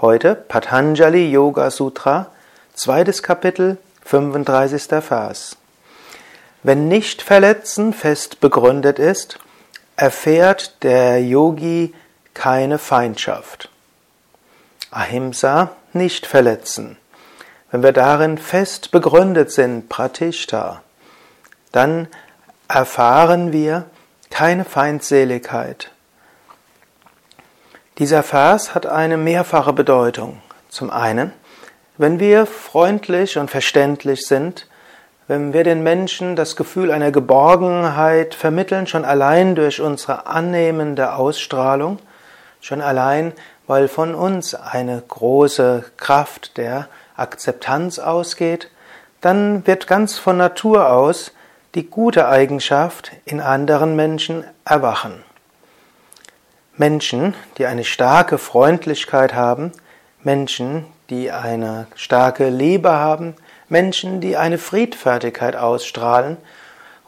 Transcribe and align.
Heute 0.00 0.34
Patanjali 0.36 1.28
Yoga 1.28 1.72
Sutra, 1.72 2.30
zweites 2.72 3.24
Kapitel, 3.24 3.78
35. 4.04 5.04
Vers. 5.04 5.56
Wenn 6.62 6.86
nicht 6.86 7.20
verletzen 7.20 7.92
fest 7.92 8.38
begründet 8.38 9.00
ist, 9.00 9.40
erfährt 9.96 10.84
der 10.84 11.20
Yogi 11.20 11.92
keine 12.32 12.78
Feindschaft. 12.78 13.70
Ahimsa, 14.92 15.72
nicht 15.92 16.26
verletzen. 16.26 16.96
Wenn 17.70 17.82
wir 17.82 17.92
darin 17.92 18.38
fest 18.38 18.90
begründet 18.90 19.50
sind, 19.50 19.88
Pratishta, 19.88 20.82
dann 21.72 22.08
erfahren 22.68 23.52
wir 23.52 23.86
keine 24.30 24.64
Feindseligkeit. 24.64 25.90
Dieser 27.98 28.22
Vers 28.22 28.74
hat 28.74 28.86
eine 28.86 29.16
mehrfache 29.16 29.72
Bedeutung. 29.72 30.42
Zum 30.68 30.90
einen, 30.90 31.32
wenn 31.96 32.20
wir 32.20 32.46
freundlich 32.46 33.38
und 33.38 33.50
verständlich 33.50 34.26
sind, 34.26 34.68
wenn 35.28 35.52
wir 35.52 35.64
den 35.64 35.82
Menschen 35.82 36.36
das 36.36 36.54
Gefühl 36.54 36.92
einer 36.92 37.10
Geborgenheit 37.10 38.34
vermitteln, 38.34 38.86
schon 38.86 39.04
allein 39.04 39.54
durch 39.54 39.80
unsere 39.80 40.26
annehmende 40.26 41.14
Ausstrahlung, 41.14 41.98
schon 42.60 42.80
allein, 42.80 43.32
weil 43.66 43.88
von 43.88 44.14
uns 44.14 44.54
eine 44.54 45.02
große 45.06 45.84
Kraft 45.96 46.56
der 46.56 46.88
Akzeptanz 47.16 47.98
ausgeht, 47.98 48.70
dann 49.20 49.66
wird 49.66 49.86
ganz 49.86 50.18
von 50.18 50.36
Natur 50.36 50.90
aus 50.90 51.32
die 51.74 51.88
gute 51.88 52.28
Eigenschaft 52.28 53.12
in 53.24 53.40
anderen 53.40 53.96
Menschen 53.96 54.44
erwachen. 54.64 55.22
Menschen, 56.76 57.34
die 57.58 57.66
eine 57.66 57.84
starke 57.84 58.38
Freundlichkeit 58.38 59.34
haben, 59.34 59.72
Menschen, 60.22 60.84
die 61.10 61.30
eine 61.32 61.86
starke 61.94 62.48
Liebe 62.48 62.92
haben, 62.92 63.34
Menschen, 63.68 64.20
die 64.20 64.36
eine 64.36 64.58
Friedfertigkeit 64.58 65.56
ausstrahlen, 65.56 66.36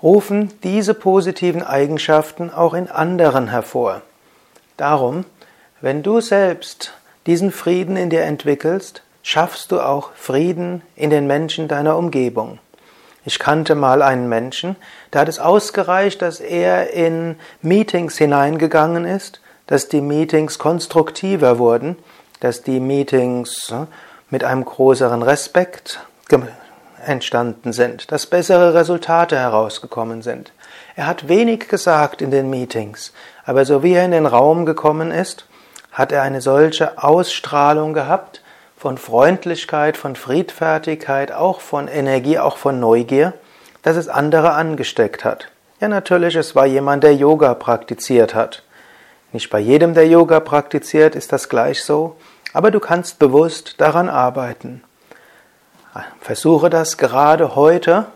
rufen 0.02 0.52
diese 0.62 0.94
positiven 0.94 1.62
Eigenschaften 1.62 2.50
auch 2.52 2.74
in 2.74 2.88
anderen 2.88 3.48
hervor. 3.48 4.02
Darum, 4.76 5.24
wenn 5.80 6.02
du 6.02 6.20
selbst 6.20 6.92
diesen 7.26 7.52
Frieden 7.52 7.96
in 7.96 8.10
dir 8.10 8.22
entwickelst, 8.22 9.02
schaffst 9.22 9.70
du 9.72 9.80
auch 9.80 10.12
Frieden 10.14 10.82
in 10.96 11.10
den 11.10 11.26
Menschen 11.26 11.68
deiner 11.68 11.96
Umgebung. 11.96 12.58
Ich 13.24 13.38
kannte 13.38 13.74
mal 13.74 14.00
einen 14.00 14.28
Menschen, 14.28 14.76
da 15.10 15.20
hat 15.20 15.28
es 15.28 15.38
ausgereicht, 15.38 16.22
dass 16.22 16.40
er 16.40 16.94
in 16.94 17.36
Meetings 17.60 18.16
hineingegangen 18.16 19.04
ist, 19.04 19.40
dass 19.66 19.88
die 19.88 20.00
Meetings 20.00 20.58
konstruktiver 20.58 21.58
wurden, 21.58 21.96
dass 22.40 22.62
die 22.62 22.80
Meetings 22.80 23.70
äh, 23.70 23.86
mit 24.30 24.44
einem 24.44 24.64
größeren 24.64 25.22
Respekt 25.22 26.00
entstanden 27.04 27.72
sind, 27.72 28.10
dass 28.12 28.26
bessere 28.26 28.74
Resultate 28.74 29.36
herausgekommen 29.36 30.22
sind. 30.22 30.52
Er 30.96 31.06
hat 31.06 31.28
wenig 31.28 31.68
gesagt 31.68 32.22
in 32.22 32.30
den 32.30 32.50
Meetings, 32.50 33.12
aber 33.44 33.64
so 33.64 33.82
wie 33.82 33.92
er 33.92 34.04
in 34.04 34.10
den 34.10 34.26
Raum 34.26 34.66
gekommen 34.66 35.10
ist, 35.10 35.44
hat 35.98 36.12
er 36.12 36.22
eine 36.22 36.40
solche 36.40 37.02
Ausstrahlung 37.02 37.92
gehabt 37.92 38.40
von 38.76 38.98
Freundlichkeit, 38.98 39.96
von 39.96 40.14
Friedfertigkeit, 40.14 41.32
auch 41.32 41.60
von 41.60 41.88
Energie, 41.88 42.38
auch 42.38 42.56
von 42.56 42.78
Neugier, 42.78 43.32
dass 43.82 43.96
es 43.96 44.08
andere 44.08 44.52
angesteckt 44.52 45.24
hat. 45.24 45.48
Ja, 45.80 45.88
natürlich, 45.88 46.36
es 46.36 46.54
war 46.54 46.66
jemand, 46.66 47.02
der 47.02 47.16
Yoga 47.16 47.52
praktiziert 47.54 48.36
hat. 48.36 48.62
Nicht 49.32 49.50
bei 49.50 49.58
jedem, 49.58 49.94
der 49.94 50.06
Yoga 50.06 50.38
praktiziert, 50.38 51.16
ist 51.16 51.32
das 51.32 51.48
gleich 51.48 51.82
so, 51.82 52.14
aber 52.52 52.70
du 52.70 52.78
kannst 52.78 53.18
bewusst 53.18 53.80
daran 53.80 54.08
arbeiten. 54.08 54.84
Versuche 56.20 56.70
das 56.70 56.96
gerade 56.96 57.56
heute 57.56 58.06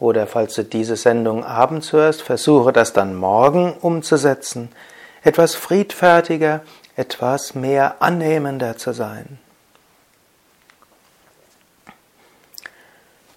oder 0.00 0.26
falls 0.26 0.54
du 0.54 0.64
diese 0.64 0.96
Sendung 0.96 1.44
abends 1.44 1.92
hörst, 1.92 2.22
versuche 2.22 2.72
das 2.72 2.94
dann 2.94 3.14
morgen 3.14 3.74
umzusetzen, 3.74 4.70
etwas 5.22 5.54
friedfertiger, 5.54 6.62
etwas 6.96 7.54
mehr 7.54 7.96
annehmender 8.00 8.76
zu 8.76 8.92
sein. 8.92 9.38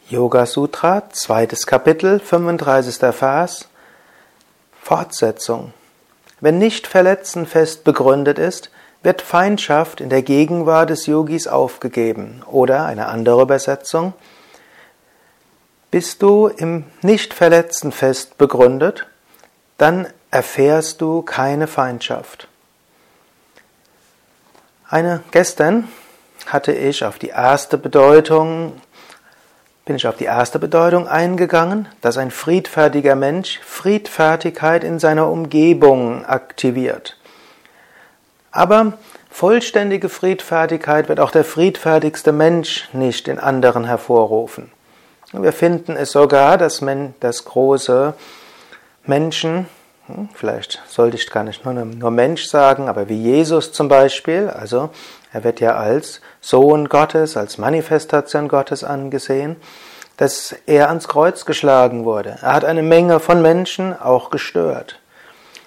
Yoga 0.08 0.46
Sutra, 0.48 1.04
zweites 1.12 1.68
Kapitel, 1.68 2.20
35. 2.20 3.14
Vers, 3.14 3.68
Fortsetzung. 4.82 5.74
Wenn 6.40 6.58
nicht 6.58 6.88
Verletzen 6.88 7.46
fest 7.46 7.84
begründet 7.84 8.40
ist, 8.40 8.72
wird 9.04 9.22
Feindschaft 9.22 10.02
in 10.02 10.10
der 10.10 10.24
Gegenwart 10.24 10.90
des 10.90 11.06
Yogis 11.06 11.48
aufgegeben. 11.48 12.42
Oder 12.48 12.86
eine 12.86 13.08
andere 13.08 13.42
Übersetzung. 13.42 14.14
Bist 15.92 16.22
du 16.22 16.48
im 16.48 16.86
Nichtverletzen 17.02 17.92
fest 17.92 18.38
begründet, 18.38 19.06
dann 19.78 20.08
erfährst 20.32 21.02
du 21.02 21.22
keine 21.24 21.68
Feindschaft. 21.68 22.48
Eine 24.90 25.22
gestern 25.32 25.88
hatte 26.48 26.72
ich 26.72 27.06
auf 27.06 27.20
die 27.20 27.30
erste 27.30 27.78
Bedeutung 27.78 28.74
bin 29.86 29.96
ich 29.96 30.08
auf 30.08 30.18
die 30.18 30.26
erste 30.26 30.60
Bedeutung 30.60 31.08
eingegangen, 31.08 31.88
dass 32.02 32.18
ein 32.18 32.30
friedfertiger 32.30 33.16
Mensch 33.16 33.60
Friedfertigkeit 33.66 34.84
in 34.84 35.00
seiner 35.00 35.28
Umgebung 35.32 36.26
aktiviert. 36.26 37.18
Aber 38.52 38.94
vollständige 39.32 40.08
Friedfertigkeit 40.08 41.10
wird 41.10 41.20
auch 41.20 41.32
der 41.32 41.44
friedfertigste 41.44 42.32
Mensch 42.32 42.88
nicht 42.94 43.28
in 43.28 43.40
anderen 43.40 43.86
hervorrufen. 43.86 44.72
Wir 45.32 45.54
finden 45.54 45.96
es 45.96 46.12
sogar, 46.12 46.60
dass, 46.60 46.82
große 47.46 48.14
Menschen, 49.08 49.68
vielleicht 50.34 50.82
sollte 50.88 51.18
ich 51.18 51.30
gar 51.30 51.44
nicht 51.44 51.66
nur, 51.66 51.74
nur 51.74 52.12
Mensch 52.12 52.46
sagen, 52.46 52.90
aber 52.90 53.10
wie 53.10 53.22
Jesus 53.22 53.72
zum 53.72 53.88
Beispiel, 53.88 54.50
also 54.50 54.90
er 55.32 55.44
wird 55.44 55.60
ja 55.60 55.76
als 55.76 56.22
Sohn 56.42 56.90
Gottes, 56.90 57.38
als 57.38 57.58
Manifestation 57.58 58.48
Gottes 58.48 58.84
angesehen, 58.84 59.56
dass 60.18 60.56
er 60.66 60.90
ans 60.90 61.08
Kreuz 61.08 61.46
geschlagen 61.46 62.04
wurde. 62.04 62.38
Er 62.42 62.54
hat 62.54 62.66
eine 62.66 62.84
Menge 62.84 63.20
von 63.20 63.42
Menschen 63.42 64.00
auch 64.00 64.30
gestört. 64.30 65.00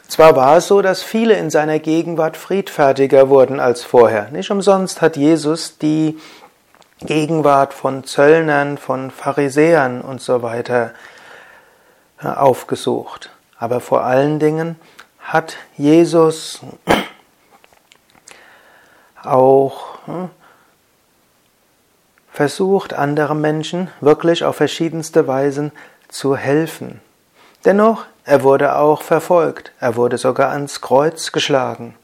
Zwar 0.08 0.36
war 0.36 0.58
es 0.58 0.66
so, 0.66 0.82
dass 0.82 1.02
viele 1.02 1.34
in 1.34 1.48
seiner 1.48 1.78
Gegenwart 1.78 2.36
friedfertiger 2.36 3.30
wurden 3.30 3.60
als 3.60 3.82
vorher. 3.82 4.28
Nicht 4.30 4.50
umsonst 4.50 5.00
hat 5.00 5.16
Jesus 5.16 5.78
die 5.78 6.18
Gegenwart 7.00 7.72
von 7.72 8.04
Zöllnern, 8.04 8.76
von 8.76 9.10
Pharisäern 9.10 10.02
und 10.02 10.20
so 10.20 10.42
weiter 10.42 10.92
äh, 12.22 12.28
aufgesucht. 12.28 13.30
Aber 13.62 13.78
vor 13.78 14.02
allen 14.02 14.40
Dingen 14.40 14.74
hat 15.20 15.56
Jesus 15.76 16.62
auch 19.22 19.98
äh, 20.08 20.26
versucht, 22.32 22.92
anderen 22.92 23.40
Menschen 23.40 23.88
wirklich 24.00 24.42
auf 24.42 24.56
verschiedenste 24.56 25.28
Weisen 25.28 25.70
zu 26.08 26.36
helfen. 26.36 27.00
Dennoch 27.64 28.04
er 28.24 28.42
wurde 28.42 28.74
auch 28.74 29.00
verfolgt, 29.00 29.70
er 29.78 29.94
wurde 29.94 30.18
sogar 30.18 30.50
ans 30.50 30.80
Kreuz 30.80 31.30
geschlagen. 31.30 31.94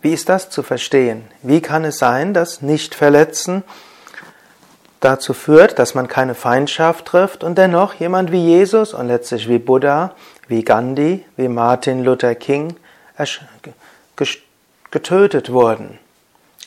Wie 0.00 0.12
ist 0.12 0.28
das 0.28 0.50
zu 0.50 0.64
verstehen? 0.64 1.22
Wie 1.42 1.60
kann 1.60 1.84
es 1.84 1.98
sein, 1.98 2.34
dass 2.34 2.60
Nicht-Verletzen 2.60 3.62
dazu 5.02 5.34
führt, 5.34 5.78
dass 5.78 5.94
man 5.94 6.08
keine 6.08 6.34
Feindschaft 6.34 7.06
trifft 7.06 7.44
und 7.44 7.58
dennoch 7.58 7.94
jemand 7.94 8.32
wie 8.32 8.44
Jesus 8.44 8.94
und 8.94 9.08
letztlich 9.08 9.48
wie 9.48 9.58
Buddha, 9.58 10.14
wie 10.48 10.64
Gandhi, 10.64 11.24
wie 11.36 11.48
Martin 11.48 12.02
Luther 12.02 12.34
King 12.34 12.76
getötet 14.90 15.52
wurden? 15.52 15.98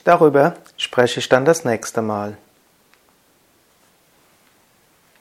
Darüber 0.04 0.54
spreche 0.78 1.20
ich 1.20 1.30
dann 1.30 1.46
das 1.46 1.66
nächste 1.66 2.02
Mal. 2.02 2.38